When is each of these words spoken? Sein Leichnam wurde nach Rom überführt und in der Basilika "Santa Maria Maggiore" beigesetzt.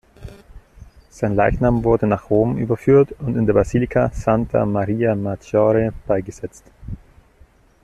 Sein 1.11 1.35
Leichnam 1.35 1.83
wurde 1.83 2.07
nach 2.07 2.31
Rom 2.31 2.57
überführt 2.57 3.11
und 3.19 3.37
in 3.37 3.45
der 3.45 3.53
Basilika 3.53 4.09
"Santa 4.11 4.65
Maria 4.65 5.13
Maggiore" 5.13 5.93
beigesetzt. 6.07 6.63